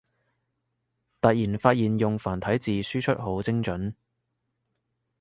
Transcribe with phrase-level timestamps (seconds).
[1.21, 3.93] 突然發現用繁體字輸出好精准